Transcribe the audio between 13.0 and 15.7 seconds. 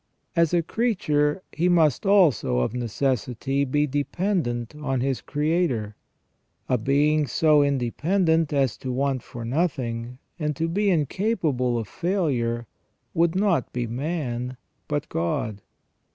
would not be man, but God.